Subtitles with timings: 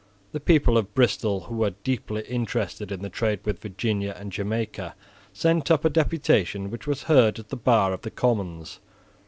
[0.31, 4.95] The people of Bristol, who were deeply interested in the trade with Virginia and Jamaica,
[5.31, 8.79] sent up a deputation which was heard at the bar of the Commons.